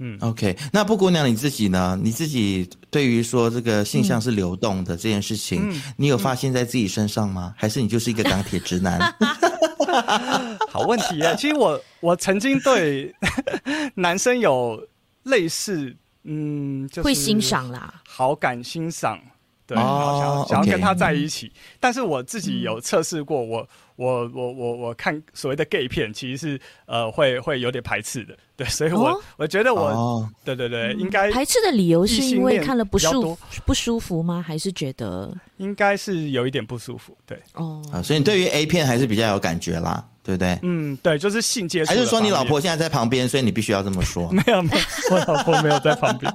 [0.00, 1.98] 嗯，OK，那布姑娘你自己呢？
[2.00, 7.52] 你自己对于说这个性向是流动的这件事情，嗯、你有发现在自己身上吗？
[7.52, 9.00] 嗯、还是你就是一个钢铁直男？
[10.70, 11.34] 好问题啊！
[11.34, 13.12] 其实我我曾经对
[13.96, 14.86] 男生有
[15.24, 15.96] 类似，
[16.28, 19.18] 嗯，就是、会欣赏啦，好感欣赏，
[19.66, 21.46] 对，哦、想要想要跟他在一起。
[21.46, 23.66] 嗯、但是我自己有测试过我。
[23.98, 33.36] 我我我我看所谓的 gay 片，其实是呃会会有点排斥的，对，所以我、哦、我觉得我，哦、对对对，应该排斥的理由是因为看了不舒
[33.66, 34.40] 不舒服吗？
[34.40, 35.36] 还是觉得？
[35.56, 40.58] 应该是有一点不舒服，对，哦，啊，所以你对于 A 片还是比较有感觉啦，对不对？
[40.60, 44.30] 嗯，对，就是性接触，还是说你老婆现在在旁边，所以你必须要这么说？
[44.30, 44.82] 没 有没有，
[45.16, 46.30] 我老婆没有在旁边。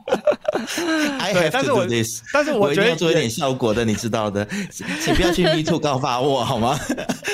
[1.32, 1.86] 对，但是我
[2.34, 4.44] 但是我觉得我要做一点效果的，你知道的，
[5.00, 6.76] 请不要去 Me Too 告发我好吗？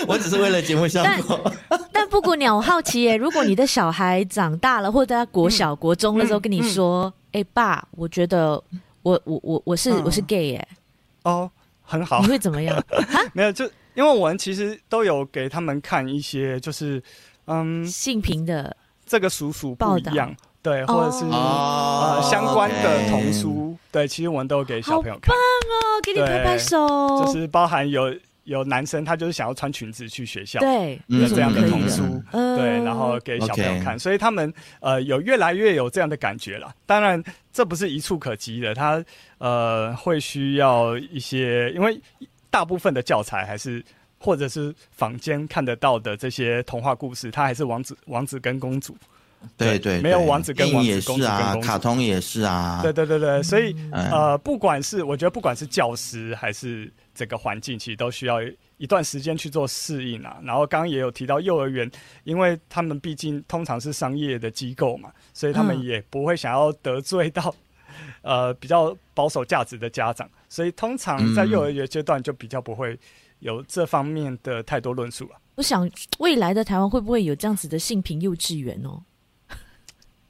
[0.06, 1.50] 我只是为了节目效果。
[1.70, 8.62] 但，但布谷鸟，我好奇耶，如果你的小孩长大了，或者在国小、国中的时候跟你说：“哎、爸，我觉得
[9.04, 10.68] 我我我我是、嗯、我是 gay 耶。”
[11.24, 11.50] 哦，
[11.84, 12.20] 很好。
[12.22, 12.84] 你会怎么样？
[13.32, 17.02] 没有，就因为我们其实都有给他们看一些，就是
[17.46, 18.76] 嗯，性平的
[19.06, 20.36] 这个叔叔不一样。
[20.62, 23.94] 对，或者是、哦、呃相关的童书，okay.
[23.94, 25.30] 对，其实我们都有给小朋友看。
[25.30, 26.78] 棒哦，给你拍拍手。
[27.24, 36.70] 就是包含有有男生，他就是想要穿裙子去学校，对，有这样的童书，嗯、对，然后给小朋友看.所以他们呃有越来越有这样的感觉了。
[36.86, 37.24] 当然，
[37.54, 39.02] 这不是一触可及的，他
[39.38, 41.98] 呃会需要一些，因为
[42.60, 43.82] 大部分的教材还是
[44.18, 48.94] 或者是坊间看得到的这些童话故事，它还是王子王子跟公主。
[49.56, 52.82] 对对，对，没有王子跟王子，也是啊，卡通也是啊。
[52.84, 58.40] 对对对对，所以、嗯、呃，不管是我觉得，不管是教师还是这个环境，其实都需要
[58.76, 60.38] 一段时间去做适应啊。
[60.44, 61.90] 然后刚刚也有提到幼儿园，
[62.26, 67.56] 因为他们毕竟通常是商业的机构嘛，所以他们也不会想要得罪到、
[68.24, 73.00] 嗯、呃比较保守价值的家长，所以通常在幼儿园阶段就比较不会
[73.40, 75.40] 有这方面的太多论述了。
[75.56, 79.04] 我想未来的台湾会不会有这样子的性平幼稚园哦？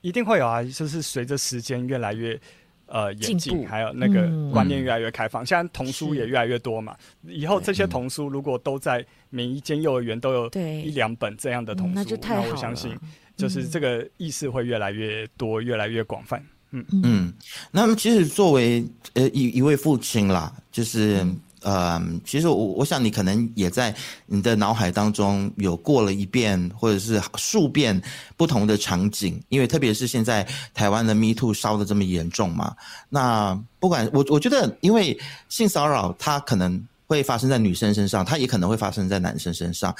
[0.01, 2.39] 一定会有啊，就是随着时间越来越
[2.85, 6.95] 呃演进，还有那个观念越来越开放，嗯、现在童书也越来越多嘛。
[7.23, 12.47] 以后这些童书如果都在每一间幼儿园都有一两本这样的童书，那就太好了。
[12.47, 12.97] 那我相信，
[13.35, 16.43] 就是这个意识会越来越多，越来越广泛。
[16.71, 17.33] 嗯嗯，
[17.71, 21.23] 那么其实作为呃一一位父亲啦，就是。
[21.23, 23.93] 嗯呃，其实我我想你可能也在
[24.27, 28.01] 你的脑海当中有过了一遍或者是数遍
[28.37, 32.73] 不同的场景，因为特别是现在台湾的 Me Too 烧的这么严重嘛。
[33.09, 39.93] 那不管我我觉得，因为性骚扰它可能会发生在女生身上，它也可能会发生在男生身上。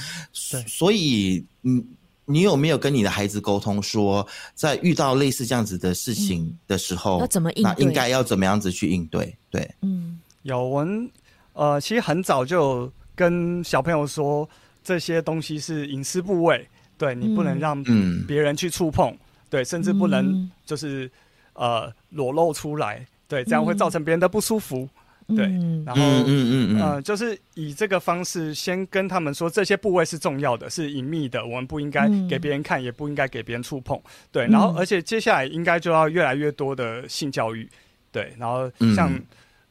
[0.49, 1.83] 对，所以你
[2.29, 7.63] 你有没有跟你的孩子沟通说，在遇到类似这样子的事情的时候，嗯、要怎么应对？
[7.63, 9.35] 那应该要怎么样子去应对？
[9.49, 11.09] 对，嗯，有我们。
[11.53, 14.47] 呃，其实很早就跟小朋友说，
[14.81, 16.65] 这些东西是隐私部位，
[16.97, 17.83] 对，你不能让
[18.27, 21.11] 别人去触碰，嗯、对，甚至不能就是
[21.53, 24.87] 呃裸露出来，对，这样会造成别人的不舒服，
[25.35, 33.99] 对，嗯、然后嗯嗯嗯呃，就是以这个方式先跟他们说，这些部位是重要的，是隐秘的，我们不应该给别人看，嗯、也不应该给别人触碰。
[34.31, 37.67] 对，然后而且接下来应该就要越来越多的性教育。
[38.11, 39.23] 对，然后像、嗯、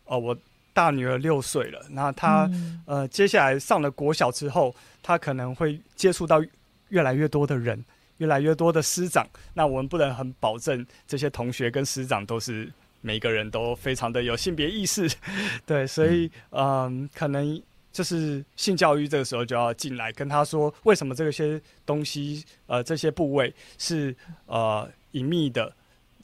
[0.05, 0.37] 呃，我
[0.73, 6.43] 大女儿六岁了，那她、嗯、呃，接下来上了国小之后，她可能会接触到
[6.89, 7.85] 越来越多的人。
[8.19, 12.69] 越来越多的师长，那我们不能很保证这些同学跟师长都是
[13.01, 15.09] 每个人都非常的有性别意识，
[15.67, 17.61] 对，所以嗯、呃，可能
[17.93, 24.15] 就是性教育这个时候就要进来跟他说，为什么这些东西呃这些部位是
[24.47, 25.73] 呃隐秘的，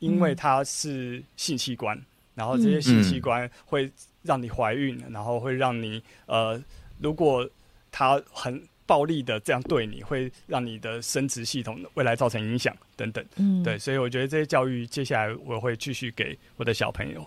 [0.01, 2.01] 因为它是性器官，
[2.35, 3.91] 然后这些性器官会
[4.23, 6.63] 让你怀孕，然后会让你呃
[6.99, 7.49] 如果
[7.91, 8.63] 它很。
[8.87, 17.27] 暴力的这样对你会让你的生殖系统未来造成影响等等，嗯，对，所以我觉得这些教育接下来我会继续给我的小朋友，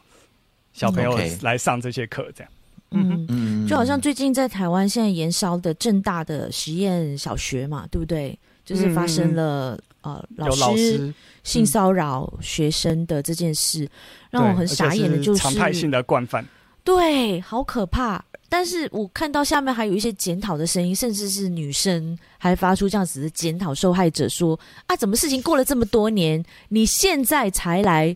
[0.74, 2.52] 小朋友来上这些课，这样，
[2.91, 3.26] 嗯。
[3.30, 8.38] 嗯，就好像最近在台湾现在延烧的正大的实验小学嘛，对不对？
[8.63, 13.89] 就是发生了、嗯、呃老师，性骚扰学生的这件事，嗯、
[14.32, 16.46] 让我很傻眼的就是常态性的惯犯，
[16.84, 18.24] 对，好可怕。
[18.49, 24.57] 但是我看到下面还有一些检讨的声音，甚至是女生还发出这样子的检讨受害者说
[24.88, 28.15] ：“啊，怎么事情过了这么多年，你现在才来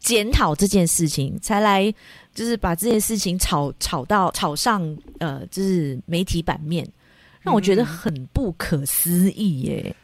[0.00, 1.92] 检讨这件事情，才来
[2.34, 6.88] 就是把这件事情炒炒到炒上呃，就是媒体版面，
[7.42, 9.94] 让我觉得很不可思议耶。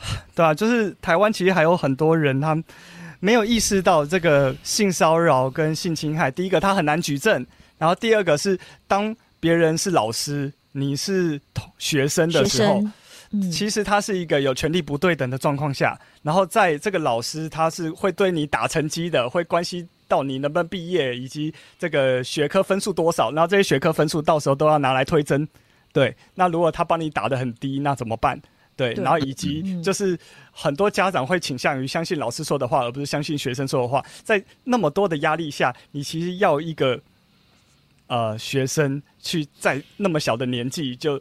[0.34, 2.56] ”对啊，就是台湾其实还有很多人他
[3.20, 7.44] 没有意识到这个性骚扰跟性侵害，第一个他很难举证。
[7.78, 11.40] 然后第二个是，当别人是老师，你是
[11.78, 12.82] 学生的时候，
[13.30, 15.98] 嗯、其实他是一个有权利不对等的状况下。
[16.22, 23.30] 然后在这个老师，他是会对你打成绩的，会关系到你能不能毕业，以及这个学科分数多少。
[23.30, 25.46] 然后这些学科分数到时候都要拿来推甄。
[25.92, 28.40] 对，那如果他帮你打得很低，那怎么办？
[28.76, 30.18] 对，对然后以及就是
[30.50, 34.04] 很多家长会倾向于相信老师说的话，而不是相信学生说的话。
[34.24, 37.00] 在那么多的压力下，你其实要一个。
[38.08, 41.20] 呃，学生去在那么小的年纪就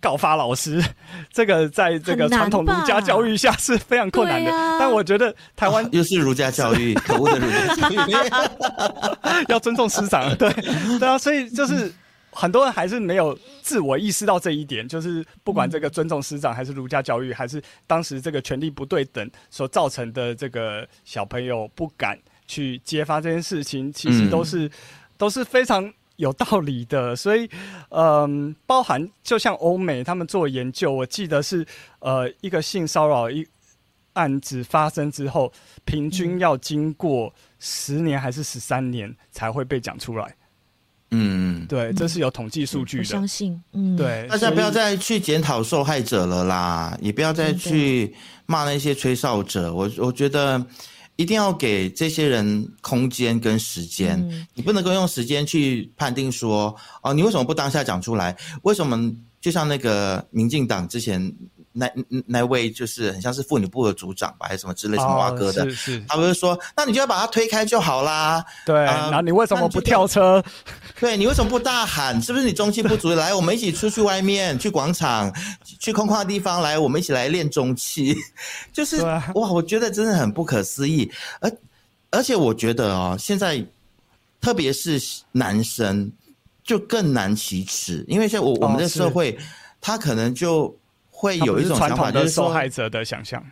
[0.00, 0.82] 告发老师，
[1.32, 4.52] 这个在这个传统儒家教育下是非常困难的。
[4.52, 8.12] 啊、但我觉得台湾、哦、又是儒家教育， 可恶的儒家教育，
[9.48, 10.36] 要尊重师长。
[10.36, 10.52] 对
[10.98, 11.92] 对啊，所以就是
[12.32, 24.70] 很多人还是没有自我意识到这一点，就是不管这个尊重师长，还是儒家教育，还是当时这个权力不对等所造成的这个小朋友不敢去揭发这件事情，其实都是、嗯、
[25.16, 25.92] 都是非常。
[26.16, 27.48] 有道理的， 所以，
[27.90, 31.66] 嗯，包含就像欧美他们做研究，我记得是，
[32.00, 33.46] 呃，一个性骚扰一
[34.14, 35.52] 案子发生之后，
[35.84, 40.34] 平均要经过十年还是十三年才会被讲出来。
[41.10, 43.04] 嗯，对，这是有统计数据的。
[43.04, 48.14] 相信，嗯，对，大家不要再去检讨受害者了啦，也不要再去
[48.46, 49.72] 骂那些吹哨者。
[49.72, 50.64] 我我觉得。
[51.16, 58.36] 一定要给这些人空间跟时间，嗯、你不能够用时间去判定说，哦，你为什么不当下讲出来？
[58.62, 61.32] 为什么就像那个民进党之前
[61.78, 61.90] 那
[62.26, 68.44] 那位就是很像是妇女部的组长吧，还是什么之类什么挖哥的，哦、是是他不是说，那你就要把他推开就好啦。
[68.64, 70.42] 对，嗯、然后你为什么不跳车？
[70.98, 72.20] 对，你为什么不大喊？
[72.22, 73.10] 是不是你中气不足？
[73.10, 75.32] 来，我们一起出去外面，去广场，
[75.78, 78.16] 去空旷的地方，来，我们一起来练中气。
[78.72, 81.10] 就是、啊、哇，我觉得真的很不可思议。
[81.40, 81.52] 而
[82.10, 83.62] 而且我觉得哦，现在
[84.40, 85.00] 特别是
[85.32, 86.10] 男生
[86.64, 89.38] 就更难启齿，因为像我、哦、我们的社会，
[89.80, 90.74] 他可能就
[91.16, 93.42] 会有一种想法，就是受害者的想象。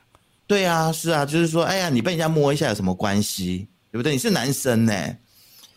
[0.46, 3.66] 对啊，是啊，就是说，哎呀，你被人家摸一下有什么关系？
[3.90, 4.12] 对不对？
[4.12, 5.16] 你是男生呢，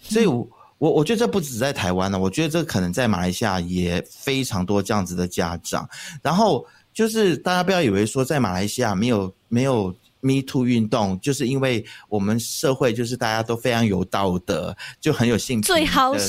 [0.01, 0.41] 所以我。
[0.41, 5.89] 嗯我我觉得这不止在台湾呢，我觉得这可能在马来西亚也非常多这样子的家长。
[6.21, 9.91] 然后就是大家不要以为说在马来西亚没有没有
[10.27, 15.81] Me Too 运动，就是因为我们社会就是大家都非常有道德，就很有性平的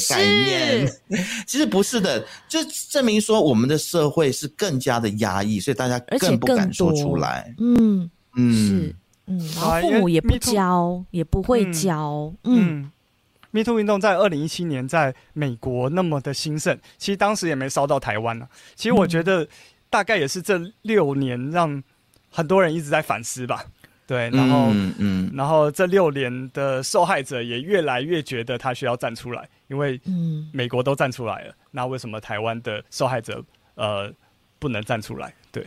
[0.09, 0.93] 概念。
[1.47, 7.53] 其实不是的，就证明说我们的社会是更加的压抑，所以大家更不敢说出来。
[7.59, 8.97] 嗯嗯是
[9.27, 12.33] 嗯，然后父母也不教，也不会教。
[12.45, 12.83] 嗯。
[12.83, 12.91] 嗯
[13.51, 18.47] Me Too 运动在二零一七年在美国那么的兴盛，其实当时也没烧到台湾呢。
[18.77, 19.49] 其实我觉得
[19.89, 21.83] 大概也是这六年让
[22.31, 23.65] 很多人一直在反思吧。
[24.09, 33.45] 对，然后嗯，嗯然后这六年的受害者也越来越觉得他需要站出来，因为嗯，美国都站出来了，那为什么台湾的受害者
[33.75, 34.11] 呃
[34.59, 35.33] 不能站出来？
[35.53, 35.63] 对。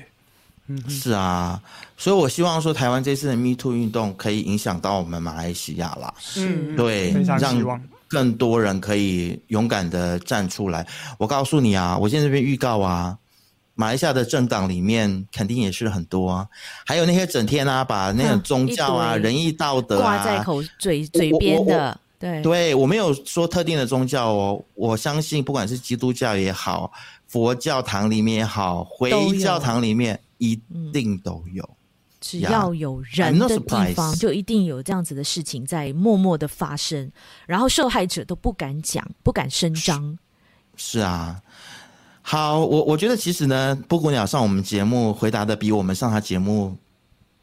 [0.67, 1.61] 嗯是啊，
[1.97, 6.13] 所以我希望说台湾这次的 Me Too 运动可以影响到我们马来西亚啦。
[6.37, 10.87] 嗯，对，非常希望更多人可以勇敢的站出来。
[11.17, 13.17] 我告诉你啊，我现在这边预告啊，
[13.75, 16.47] 马来西亚的政党里面肯定也是很多啊，
[16.85, 21.99] 还有那些整天啊把那种宗教啊、仁义道德啊挂在口嘴嘴边的。
[22.19, 26.91] 对，对我没有说特定的宗教哦，我相信不管是基督教也好，
[27.27, 29.09] 佛教堂里面也好，回
[29.39, 30.59] 教堂里面一
[30.93, 31.67] 定都有。
[32.19, 37.11] 只要有人的地方，就一定有这样子的事情在默默的发生，
[37.47, 40.15] 然后受害者都不敢讲，不敢声张。
[40.75, 41.41] 是啊，
[42.31, 46.73] 好，我我觉得其实呢，布谷鸟上我们节目回答的比我们上他节目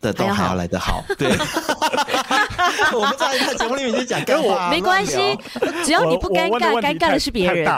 [0.00, 1.04] 的都还要来得好。
[1.18, 1.28] 对，
[2.96, 5.36] 我们在他节目里面就讲跟我没关系，
[5.84, 7.70] 只要你不尴尬，尴尬的是别人。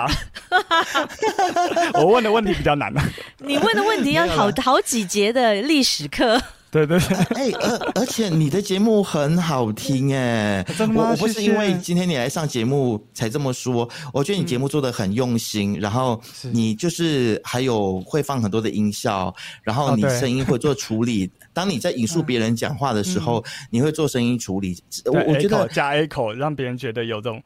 [1.94, 3.02] 我问的问题比较难啊，
[3.38, 6.40] 你问的问题要好好几节的历史课。
[6.70, 10.64] 对对对，哎，而而且你的节目很好听哎，
[10.94, 16.20] 我我不是因为今天你来上节目才这么说，我觉得你节目做的很用心，然后
[16.52, 27.42] 你就是还有会放很多的音效，然后你声音会做处理， 当你在引述别人讲话的时候，你会做声音处理，我我觉得加 echo 让别人觉得有这种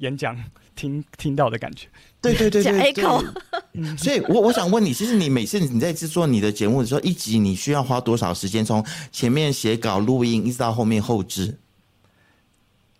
[0.00, 0.36] 演讲
[0.74, 1.86] 听听到的感觉。
[2.20, 3.04] 对对对对对，
[3.98, 8.64] 所以我我想问你，其实你每次你在制作你的节目的时候，一集你需要花多少时间？
[8.64, 11.58] 从前面写稿、录音，一直到后面后置，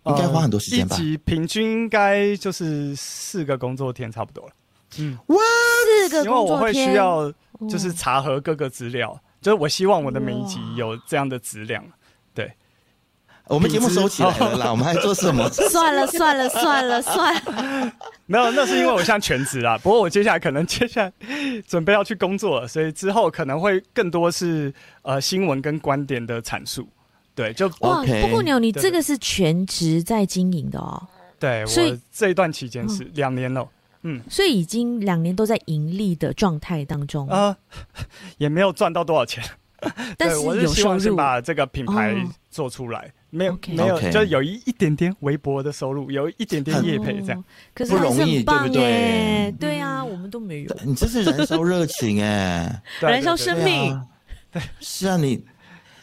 [0.05, 0.95] 应该花很多时间吧？
[0.97, 4.53] 一集平均应该就是四个工作天差不多了。
[4.97, 5.37] 嗯，哇，
[6.07, 7.31] 四个工作天，因为我会需要
[7.69, 11.83] 就是查核各个资料，就是我希望我的每一集有这样的质量。
[13.47, 15.47] 我们节目收起来了啦， 我们还做什么？
[15.49, 17.91] 算了算了算了算了，
[18.25, 19.77] 没有，那是因为我现在全职啦。
[19.77, 21.13] 不过我接下来可能接下来
[21.67, 24.73] 准备要去工作了，所以之后可能会更多是
[25.03, 26.87] 呃新闻跟观点的阐述。
[27.35, 31.07] 对，就哇，布谷鸟，你这个是全职在经营的哦。
[31.37, 33.67] 对，所以这一段期间是两年了，
[34.03, 37.55] 嗯，所以已经两年都在盈利的状态当中啊，
[38.39, 39.43] 也没有赚到多少钱，
[40.17, 42.15] 但是有收入，把这个品牌
[42.49, 43.11] 做出来。
[43.35, 49.53] 没有没有，就有一一点点微薄的收入，有一点点业配这样，可是不容易，对不对？
[49.59, 50.75] 对啊，我们都没有。
[50.85, 54.01] 你这是燃烧热情哎， 燃烧生命。
[54.51, 55.43] 对，是啊，你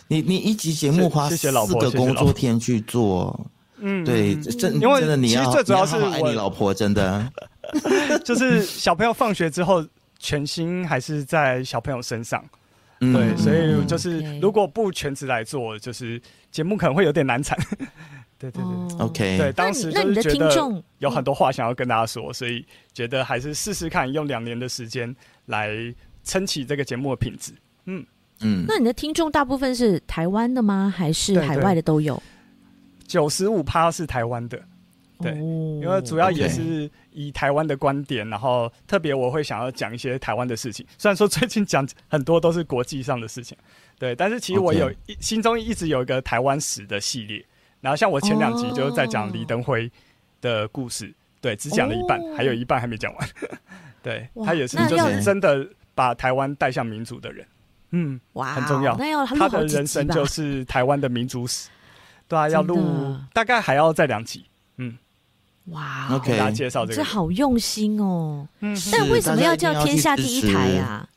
[0.08, 3.46] 你你一集节目花四个工作天去做，
[3.78, 7.32] 嗯，对，真真的你要，最主要是爱你老婆，真的，
[8.22, 9.82] 就是小朋友放学之后，
[10.18, 12.44] 全心还是在小朋友身上。
[13.12, 16.22] 对，所以就是如果不全职来做，就是
[16.52, 17.58] 节目可能会有点难产。
[18.38, 19.38] 对对对，OK。
[19.38, 25.14] 对，当时就是觉得有很多话想要跟大家说，所以觉得还是试试看，用两年的时间
[25.46, 25.70] 来
[26.22, 27.52] 撑起这个节目的品质。
[27.86, 28.04] 嗯
[28.40, 28.64] 嗯。
[28.68, 30.92] 那你的听众大部分是台湾的吗？
[30.96, 32.22] 还是海外的都有？
[33.06, 34.60] 九十五趴是台湾的。
[35.22, 40.84] 对，因为主要也是以台湾的观点，然后特别我会想要讲一些台湾的事情。
[40.98, 43.56] 虽然说最近讲很多都是国际上的事情，
[43.98, 47.44] 对，但是其实我有一心中一直有一个台湾史的系列。
[47.80, 49.90] 然后像我前两集就是在讲李登辉
[50.40, 53.28] 的故事，对，只讲了一半，还有一半还没讲完。
[54.00, 57.44] 对，他也是就是真的把台湾带向民主的人，
[57.90, 58.96] 嗯，哇，很重要。
[59.36, 61.70] 他的人生就是台湾的民主史，
[62.28, 64.46] 对啊，要录大概还要再两集，
[64.76, 64.96] 嗯。
[65.66, 68.46] 哇，OK，给大家介绍这个，这好用心哦。
[68.60, 71.08] 嗯，但为什么要叫天下第一台呀？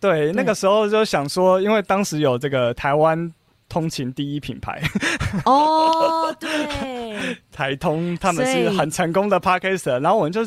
[0.00, 3.32] 对，那个时候就想说，因为当时有这个台湾
[3.68, 4.82] 通勤第一品牌。
[5.44, 10.40] 哦，对，台通他们是很成功的 Podcaster，然后我们就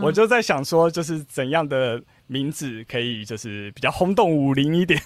[0.00, 2.02] 我就在想说，就是怎样的。
[2.32, 4.98] 名字可以就是比较轰动武林一点，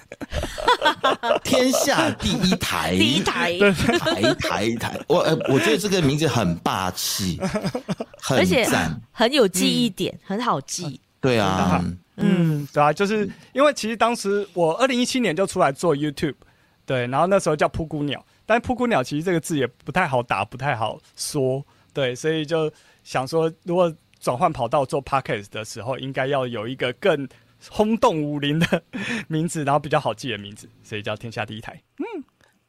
[1.43, 7.37] 天下第一台，第一台，台台台，我呃，我觉得这个名字很霸气，
[8.22, 11.01] 很赞，很有记忆点，很好记。
[11.20, 16.37] 对啊，嗯，对啊，就是因为其实当时我二零一七年就出来做 YouTube，
[16.85, 21.61] 对，然后那时候叫扑谷鸟，但扑谷鸟其实这个字也不太好打，不太好说，
[21.93, 22.72] 对，所以就
[23.03, 23.93] 想说如果。
[24.27, 27.29] 转换跑道做 Podcast 的时候，应该要有一个更
[27.70, 28.83] 轰动武林的
[29.29, 31.81] 名字，然后比较好记的名字，所以叫天下第一台。
[31.99, 32.24] 嗯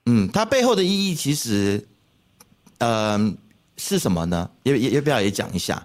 [0.05, 1.83] 嗯，它背后的意义其实，
[2.77, 3.37] 嗯、呃，
[3.75, 4.51] 是什么呢？
[4.61, 5.81] 也也要不要也讲一下？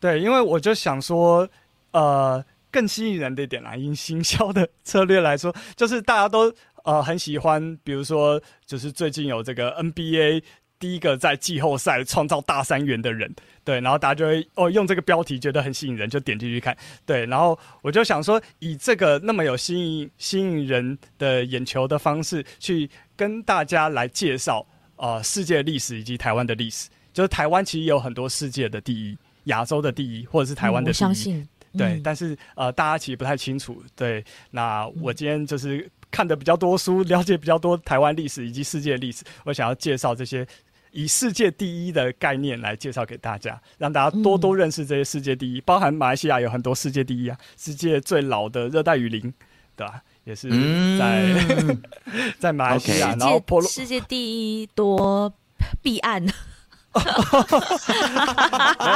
[0.00, 1.48] 对，因为我就想说，
[1.92, 6.52] 呃，更吸引人的一点来，因行销的策略来说，就是大家都
[6.82, 10.42] 呃很喜欢，比如说，就是最近有这个 NBA。
[10.82, 16.76] 第一个在季后赛创造大三元的人，对，然后大家就会哦用这个标题觉得很吸引人，就点进去看，
[17.06, 24.66] 对，然后我就想说，以这个那么有吸引吸引人的眼球的方式，去跟大家来介绍
[24.96, 31.04] 啊、呃、世界历史以及台湾的历史，就是台湾其实有很多世界的第一、亚洲的第一，或者是台湾的第一。
[31.04, 31.46] 我相信。
[31.78, 33.80] 对，嗯、但是呃，大家其实不太清楚。
[33.94, 39.24] 对，那我今天就是看的比较多书，了解比较多台湾历史以及世界历史。
[39.44, 40.46] 我想要介绍这些
[40.92, 45.58] 以世界第一的概念来介绍给大家，让大家多多认识这些世界第一。
[45.58, 49.32] 嗯、包含马来西亚有很多世界第一啊，世界最老的热带雨林，
[49.76, 50.02] 对吧？
[50.24, 50.48] 也是
[50.96, 51.22] 在、
[51.58, 51.82] 嗯、
[52.38, 55.34] 在马来西亚，Okay 然后婆罗世界第一多
[55.82, 56.24] 避案。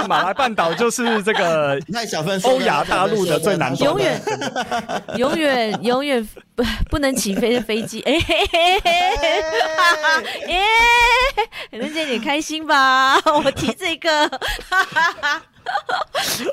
[0.06, 1.80] 马来半岛就是这个
[2.44, 4.22] 欧亚大陆的最南端，永远
[5.16, 8.02] 永远永远不不能起飞的飞机。
[8.02, 9.42] 哎嘿嘿嘿，
[10.48, 10.58] 哎，
[11.70, 13.16] 人家你开心吧？
[13.24, 14.28] 我提这个，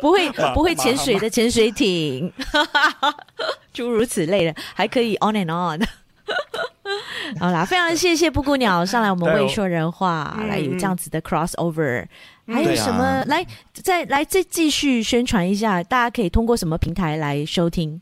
[0.01, 2.31] 不会不会潜水的潜水艇，
[3.73, 5.81] 诸如此类的，还可以 on and on。
[7.39, 12.05] 好啦，非常谢谢布谷鸟上来我们未说人话，来有这样子的 crossover，
[12.47, 13.23] 还有什么？
[13.27, 18.01] 来再来再继续宣传一下，大家可以通过什么平台来收听？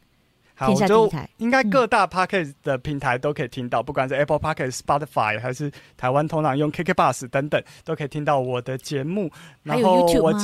[0.57, 9.31] 天下第一台，应该各大 podcast 的平台都可以听到，不管是 Apple Podcast、Spotify 还是台湾通常用 KKBus 等等，都可以听到我的节目。
[9.65, 10.39] 还有 YouTube 吗？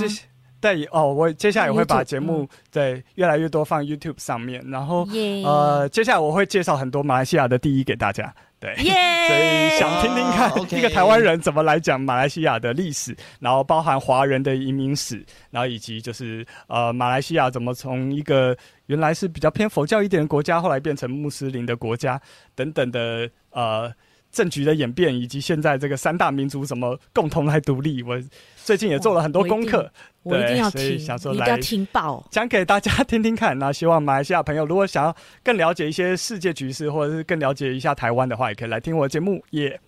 [0.75, 5.07] 对哦，我接下来也会把节目对越来越多放 YouTube 上面，然后
[5.45, 8.33] 呃，接下来我会介绍很多马来西亚的第一给大家。
[8.59, 8.73] 对!
[8.81, 18.57] 所以想听听看一个台湾人怎么来讲马来西亚的历史，然后包含华人的移民史，然后以及就是呃马来西亚怎么从一个
[18.87, 22.19] 原来是比较偏佛教一点的国家，后来变成穆斯林的国家
[22.55, 23.93] 等等的呃
[24.37, 28.03] 政局的演变，以及现在这个三大民族怎么共同来独立。
[28.03, 28.15] 我
[28.63, 29.91] 最近也做了很多功课。
[30.21, 33.57] 我一定要听，想说来一定要听报，讲给大家听听看。
[33.57, 39.43] 那希望马来西亚朋友如果想要更了解一些世界局势，或者是更了解一下台湾的话，也可以来听我的节目。
[39.51, 39.79] 耶、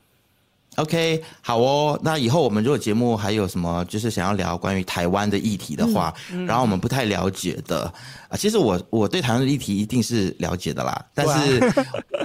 [0.77, 1.99] yeah、，OK，好哦。
[2.01, 7.93] 那以后我们如果节目还有什么，就是想要聊关于台湾的议题的话，嗯、然后我们不太了解的啊，
[8.31, 11.05] 嗯、其实我我对台湾的议题一定是了解的啦。
[11.13, 11.61] 但是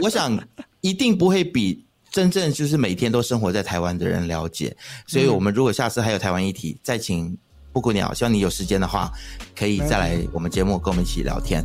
[0.01, 0.39] 我想
[0.81, 1.85] 一定不会比
[2.15, 4.75] 真正就是每天都生活在台湾的人了解。
[5.07, 7.37] 所以我们如果下次还有台湾议题，再请。
[7.75, 9.11] 布谷鸟，希望你有时间的话，
[9.59, 11.61] 可以再来我们节目跟我们一起聊天。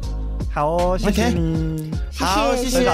[0.52, 2.90] 好哦，谢谢你，好，谢谢，谢谢。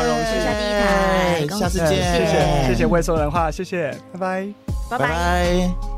[1.40, 4.54] 第一台，下次见，谢谢，谢谢未说人话，谢谢，拜拜，
[4.90, 5.95] 拜拜。